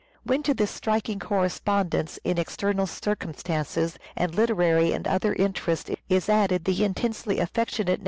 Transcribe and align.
When 0.23 0.41
to 0.41 0.55
this 0.55 0.71
striking 0.71 1.19
correspondence 1.19 2.17
in 2.23 2.39
external 2.39 2.87
circumstances 2.87 3.99
and 4.15 4.33
literary 4.33 4.93
and 4.93 5.07
other 5.07 5.33
interests 5.33 5.91
is 6.09 6.27
added 6.27 6.65
the 6.65 6.83
intensely 6.83 7.37
affectionate 7.37 7.99